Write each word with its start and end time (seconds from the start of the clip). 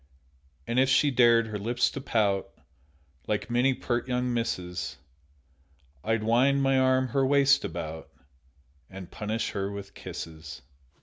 And 0.65 0.79
if 0.79 0.89
she 0.89 1.11
dared 1.11 1.45
her 1.45 1.59
lips 1.59 1.91
to 1.91 2.01
pout, 2.01 2.49
Like 3.27 3.51
many 3.51 3.75
pert 3.75 4.07
young 4.07 4.33
misses, 4.33 4.97
I'd 6.03 6.23
wind 6.23 6.63
my 6.63 6.79
arm 6.79 7.09
her 7.09 7.23
waist 7.23 7.63
about 7.63 8.09
And 8.89 9.11
punish 9.11 9.51
her 9.51 9.71
with 9.71 9.93
kisses. 9.93 10.63